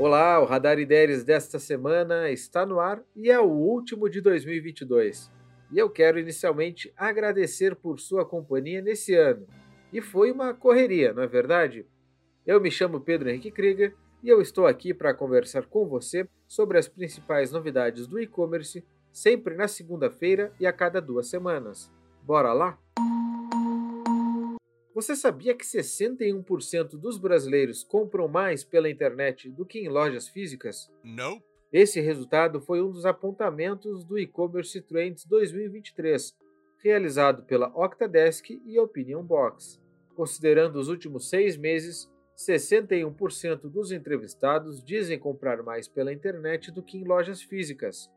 Olá, 0.00 0.40
o 0.40 0.46
Radar 0.46 0.78
Ideias 0.78 1.24
desta 1.24 1.58
semana 1.58 2.30
está 2.30 2.64
no 2.64 2.80
ar 2.80 3.02
e 3.14 3.30
é 3.30 3.38
o 3.38 3.50
último 3.50 4.08
de 4.08 4.22
2022. 4.22 5.30
E 5.70 5.78
eu 5.78 5.90
quero 5.90 6.18
inicialmente 6.18 6.90
agradecer 6.96 7.76
por 7.76 8.00
sua 8.00 8.24
companhia 8.24 8.80
nesse 8.80 9.14
ano. 9.14 9.46
E 9.92 10.00
foi 10.00 10.32
uma 10.32 10.54
correria, 10.54 11.12
não 11.12 11.22
é 11.22 11.26
verdade? 11.26 11.86
Eu 12.46 12.58
me 12.62 12.70
chamo 12.70 13.02
Pedro 13.02 13.28
Henrique 13.28 13.50
Krieger 13.50 13.94
e 14.22 14.30
eu 14.30 14.40
estou 14.40 14.66
aqui 14.66 14.94
para 14.94 15.12
conversar 15.12 15.66
com 15.66 15.86
você 15.86 16.26
sobre 16.48 16.78
as 16.78 16.88
principais 16.88 17.52
novidades 17.52 18.06
do 18.06 18.18
e-commerce, 18.18 18.82
sempre 19.12 19.54
na 19.54 19.68
segunda-feira 19.68 20.50
e 20.58 20.66
a 20.66 20.72
cada 20.72 20.98
duas 21.02 21.28
semanas. 21.28 21.92
Bora 22.22 22.54
lá? 22.54 22.78
Você 25.00 25.16
sabia 25.16 25.54
que 25.54 25.64
61% 25.64 26.90
dos 26.90 27.16
brasileiros 27.16 27.82
compram 27.82 28.28
mais 28.28 28.62
pela 28.62 28.90
internet 28.90 29.48
do 29.48 29.64
que 29.64 29.78
em 29.78 29.88
lojas 29.88 30.28
físicas? 30.28 30.92
Nope. 31.02 31.42
Esse 31.72 32.02
resultado 32.02 32.60
foi 32.60 32.82
um 32.82 32.90
dos 32.90 33.06
apontamentos 33.06 34.04
do 34.04 34.18
e-commerce 34.18 34.78
Trends 34.82 35.24
2023, 35.24 36.36
realizado 36.84 37.44
pela 37.44 37.68
Octadesk 37.68 38.50
e 38.50 38.78
Opinion 38.78 39.22
Box. 39.22 39.80
Considerando 40.14 40.76
os 40.76 40.88
últimos 40.88 41.30
seis 41.30 41.56
meses, 41.56 42.06
61% 42.36 43.70
dos 43.70 43.92
entrevistados 43.92 44.84
dizem 44.84 45.18
comprar 45.18 45.62
mais 45.62 45.88
pela 45.88 46.12
internet 46.12 46.70
do 46.70 46.82
que 46.82 46.98
em 46.98 47.04
lojas 47.04 47.40
físicas. 47.40 48.10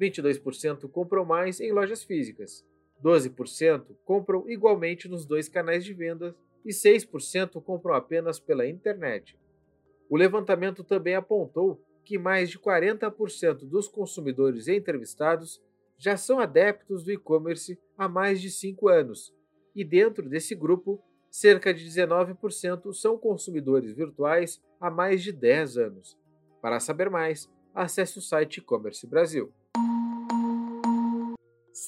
22% 0.00 0.88
compram 0.92 1.24
mais 1.24 1.58
em 1.58 1.72
lojas 1.72 2.04
físicas. 2.04 2.64
12% 3.02 3.96
compram 4.04 4.48
igualmente 4.48 5.08
nos 5.08 5.24
dois 5.24 5.48
canais 5.48 5.84
de 5.84 5.92
vendas 5.92 6.34
e 6.64 6.70
6% 6.70 7.62
compram 7.62 7.94
apenas 7.94 8.38
pela 8.38 8.66
internet. 8.66 9.38
O 10.08 10.16
levantamento 10.16 10.84
também 10.84 11.14
apontou 11.14 11.80
que 12.04 12.18
mais 12.18 12.50
de 12.50 12.58
40% 12.58 13.68
dos 13.68 13.88
consumidores 13.88 14.68
entrevistados 14.68 15.62
já 15.96 16.16
são 16.16 16.40
adeptos 16.40 17.04
do 17.04 17.12
e-commerce 17.12 17.78
há 17.96 18.08
mais 18.08 18.40
de 18.40 18.50
5 18.50 18.88
anos, 18.88 19.34
e 19.74 19.84
dentro 19.84 20.28
desse 20.28 20.54
grupo, 20.54 21.02
cerca 21.30 21.72
de 21.72 21.84
19% 21.84 22.92
são 22.92 23.16
consumidores 23.16 23.92
virtuais 23.92 24.60
há 24.80 24.90
mais 24.90 25.22
de 25.22 25.30
10 25.30 25.76
anos. 25.78 26.18
Para 26.60 26.80
saber 26.80 27.08
mais, 27.08 27.48
acesse 27.74 28.18
o 28.18 28.22
site 28.22 28.58
E-Commerce 28.58 29.06
Brasil. 29.06 29.52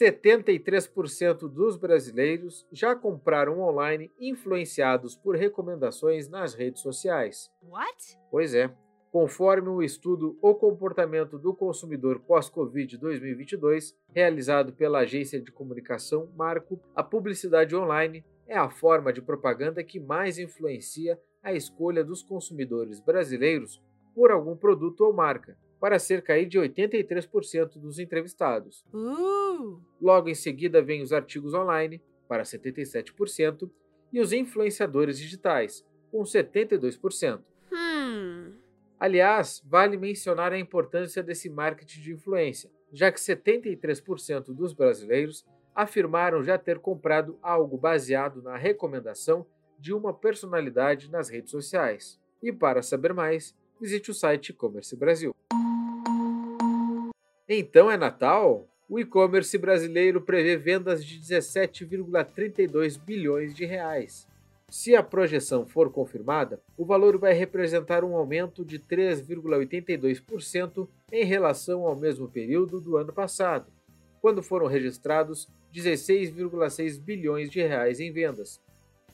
73% 0.01 1.49
dos 1.49 1.77
brasileiros 1.77 2.67
já 2.73 2.97
compraram 2.97 3.61
online 3.61 4.11
influenciados 4.19 5.15
por 5.15 5.37
recomendações 5.37 6.31
nas 6.31 6.55
redes 6.55 6.81
sociais. 6.81 7.51
What? 7.63 8.19
Pois 8.31 8.55
é. 8.55 8.75
Conforme 9.11 9.69
o 9.69 9.83
estudo 9.83 10.39
O 10.41 10.55
Comportamento 10.55 11.39
do 11.39 11.55
Consumidor 11.55 12.21
Pós-Covid 12.21 12.97
2022, 12.97 13.95
realizado 14.15 14.73
pela 14.73 15.01
agência 15.01 15.39
de 15.39 15.53
comunicação 15.53 16.33
Marco, 16.35 16.81
a 16.95 17.03
publicidade 17.03 17.77
online 17.77 18.25
é 18.47 18.57
a 18.57 18.71
forma 18.71 19.13
de 19.13 19.21
propaganda 19.21 19.85
que 19.85 20.01
mais 20.01 20.39
influencia 20.39 21.21
a 21.43 21.53
escolha 21.53 22.03
dos 22.03 22.23
consumidores 22.23 22.99
brasileiros 22.99 23.83
por 24.15 24.31
algum 24.31 24.57
produto 24.57 25.03
ou 25.03 25.13
marca, 25.13 25.59
para 25.83 25.99
cerca 25.99 26.35
de 26.47 26.61
83% 26.61 27.73
dos 27.77 27.99
entrevistados. 27.99 28.87
Uh. 28.95 29.81
Logo 30.01 30.29
em 30.29 30.35
seguida 30.35 30.81
vem 30.81 31.03
os 31.03 31.13
artigos 31.13 31.55
online, 31.55 32.01
para 32.29 32.45
77%, 32.45 33.69
e 34.13 34.21
os 34.21 34.33
influenciadores 34.33 35.19
digitais, 35.19 35.85
com 36.13 36.23
72%. 36.23 37.41
Hmm. 37.73 38.53
Aliás, 38.97 39.61
vale 39.67 39.97
mencionar 39.97 40.53
a 40.53 40.59
importância 40.59 41.21
desse 41.21 41.51
marketing 41.51 42.01
de 42.01 42.13
influência, 42.13 42.71
já 42.93 43.11
que 43.11 43.19
73% 43.19 44.55
dos 44.55 44.73
brasileiros 44.73 45.45
afirmaram 45.75 46.45
já 46.45 46.57
ter 46.57 46.79
comprado 46.79 47.37
algo 47.43 47.77
baseado 47.77 48.41
na 48.41 48.57
recomendação 48.57 49.45
de 49.81 49.93
uma 49.93 50.15
personalidade 50.15 51.11
nas 51.11 51.29
redes 51.29 51.51
sociais. 51.51 52.21
E 52.41 52.53
para 52.53 52.83
saber 52.83 53.13
mais, 53.13 53.53
visite 53.81 54.13
o 54.13 54.15
site 54.15 54.51
E-Commerce 54.51 54.95
Brasil. 54.95 55.35
Então 57.55 57.91
é 57.91 57.99
Natal? 57.99 58.67
O 58.89 58.99
e-commerce 58.99 59.59
brasileiro 59.59 60.23
prevê 60.23 60.57
vendas 60.57 61.05
de 61.05 61.21
17,32 61.21 62.99
bilhões 62.99 63.55
de 63.55 63.67
reais. 63.67 64.27
Se 64.71 64.97
a 64.97 65.03
projeção 65.03 65.67
for 65.67 65.93
confirmada, 65.93 66.63
o 66.79 66.87
valor 66.87 67.19
vai 67.19 67.35
representar 67.35 68.05
um 68.05 68.17
aumento 68.17 68.65
de 68.65 68.79
3,82% 68.79 70.89
em 71.13 71.27
relação 71.27 71.87
ao 71.87 71.95
mesmo 71.95 72.27
período 72.27 72.81
do 72.81 72.97
ano 72.97 73.13
passado, 73.13 73.71
quando 74.23 74.43
foram 74.43 74.67
registrados 74.67 75.47
16,6 75.75 76.99
bilhões 76.99 77.51
de 77.51 77.61
reais 77.61 78.01
em 78.01 78.11
vendas. 78.11 78.63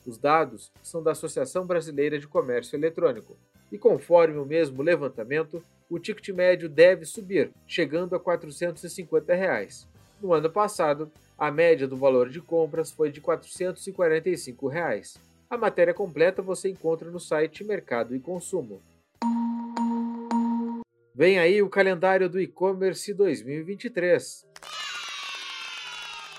Os 0.07 0.17
dados 0.17 0.71
são 0.81 1.03
da 1.03 1.11
Associação 1.11 1.67
Brasileira 1.67 2.17
de 2.17 2.25
Comércio 2.25 2.77
Eletrônico 2.77 3.35
e, 3.71 3.77
conforme 3.77 4.37
o 4.37 4.45
mesmo 4.45 4.81
levantamento, 4.81 5.63
o 5.89 5.99
ticket 5.99 6.29
médio 6.29 6.69
deve 6.69 7.05
subir, 7.05 7.51
chegando 7.67 8.15
a 8.15 8.19
450 8.19 9.33
reais. 9.33 9.87
No 10.21 10.33
ano 10.33 10.49
passado, 10.49 11.11
a 11.37 11.49
média 11.49 11.87
do 11.87 11.95
valor 11.95 12.29
de 12.29 12.41
compras 12.41 12.91
foi 12.91 13.11
de 13.11 13.21
445 13.21 14.67
reais. 14.67 15.17
A 15.49 15.57
matéria 15.57 15.93
completa 15.93 16.41
você 16.41 16.69
encontra 16.69 17.09
no 17.09 17.19
site 17.19 17.63
Mercado 17.63 18.15
e 18.15 18.19
Consumo. 18.19 18.81
Vem 21.15 21.39
aí 21.39 21.61
o 21.61 21.69
calendário 21.69 22.29
do 22.29 22.39
e-commerce 22.39 23.13
2023. 23.13 24.47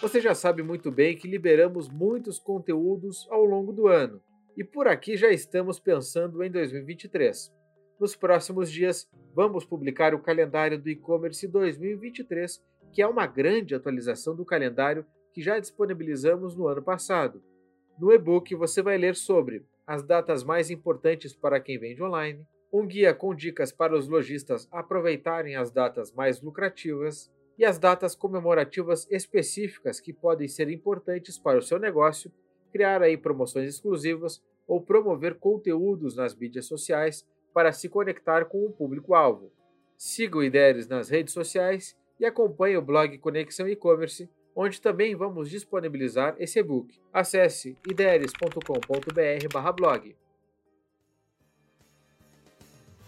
Você 0.00 0.20
já 0.20 0.34
sabe 0.34 0.62
muito 0.62 0.90
bem 0.90 1.16
que 1.16 1.28
liberamos 1.28 1.88
muitos 1.88 2.38
conteúdos 2.38 3.26
ao 3.30 3.44
longo 3.44 3.72
do 3.72 3.88
ano, 3.88 4.22
e 4.56 4.64
por 4.64 4.88
aqui 4.88 5.16
já 5.16 5.30
estamos 5.30 5.78
pensando 5.78 6.42
em 6.42 6.50
2023. 6.50 7.52
Nos 7.98 8.16
próximos 8.16 8.70
dias, 8.70 9.08
vamos 9.34 9.64
publicar 9.64 10.14
o 10.14 10.20
calendário 10.20 10.78
do 10.78 10.88
e-commerce 10.88 11.46
2023, 11.46 12.62
que 12.92 13.02
é 13.02 13.06
uma 13.06 13.26
grande 13.26 13.74
atualização 13.74 14.34
do 14.34 14.44
calendário 14.44 15.04
que 15.32 15.42
já 15.42 15.58
disponibilizamos 15.58 16.56
no 16.56 16.66
ano 16.66 16.82
passado. 16.82 17.42
No 17.98 18.12
e-book 18.12 18.54
você 18.54 18.82
vai 18.82 18.96
ler 18.96 19.14
sobre 19.14 19.64
as 19.86 20.02
datas 20.02 20.42
mais 20.42 20.70
importantes 20.70 21.34
para 21.34 21.60
quem 21.60 21.78
vende 21.78 22.02
online, 22.02 22.46
um 22.72 22.86
guia 22.86 23.12
com 23.12 23.34
dicas 23.34 23.72
para 23.72 23.96
os 23.96 24.08
lojistas 24.08 24.68
aproveitarem 24.70 25.56
as 25.56 25.70
datas 25.70 26.12
mais 26.12 26.40
lucrativas 26.40 27.30
e 27.58 27.64
as 27.64 27.78
datas 27.78 28.14
comemorativas 28.14 29.06
específicas 29.10 30.00
que 30.00 30.12
podem 30.12 30.48
ser 30.48 30.70
importantes 30.70 31.38
para 31.38 31.58
o 31.58 31.62
seu 31.62 31.78
negócio, 31.78 32.32
criar 32.70 33.02
aí 33.02 33.16
promoções 33.16 33.68
exclusivas 33.68 34.42
ou 34.66 34.80
promover 34.80 35.34
conteúdos 35.34 36.16
nas 36.16 36.34
mídias 36.34 36.66
sociais 36.66 37.26
para 37.52 37.72
se 37.72 37.88
conectar 37.88 38.44
com 38.44 38.64
o 38.64 38.72
público-alvo. 38.72 39.52
Siga 39.96 40.38
o 40.38 40.44
IDERES 40.44 40.86
nas 40.86 41.08
redes 41.08 41.34
sociais 41.34 41.96
e 42.18 42.24
acompanhe 42.24 42.76
o 42.76 42.82
blog 42.82 43.18
Conexão 43.18 43.68
E-Commerce, 43.68 44.28
onde 44.54 44.80
também 44.80 45.14
vamos 45.14 45.50
disponibilizar 45.50 46.34
esse 46.38 46.58
e-book. 46.58 46.98
Acesse 47.12 47.76
ideres.com.br/blog. 47.88 50.16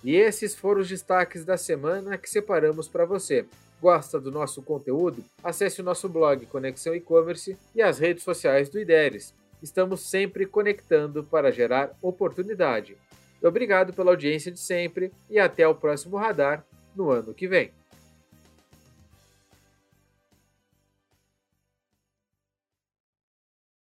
E 0.05 0.17
esses 0.17 0.55
foram 0.55 0.81
os 0.81 0.89
destaques 0.89 1.45
da 1.45 1.57
semana 1.57 2.19
que 2.19 2.29
separamos 2.29 2.89
para 2.89 3.05
você. 3.05 3.47
Gosta 3.81 4.21
do 4.21 4.31
nosso 4.31 4.63
conteúdo? 4.63 5.25
Acesse 5.43 5.81
o 5.81 5.85
nosso 5.85 6.09
blog 6.09 6.45
Conexão 6.47 6.95
E-Commerce 6.95 7.57
e 7.75 7.81
as 7.81 7.99
redes 7.99 8.25
sociais 8.25 8.69
do 8.69 8.81
IDERES. 8.81 9.33
Estamos 9.63 10.01
sempre 10.01 10.45
conectando 10.45 11.23
para 11.23 11.53
gerar 11.53 11.97
oportunidade. 12.03 12.97
Obrigado 13.43 13.93
pela 13.93 14.11
audiência 14.11 14.51
de 14.51 14.59
sempre 14.59 15.13
e 15.29 15.39
até 15.39 15.67
o 15.67 15.75
próximo 15.75 16.17
radar 16.17 16.65
no 16.95 17.11
ano 17.11 17.33
que 17.35 17.49
vem. 17.49 17.73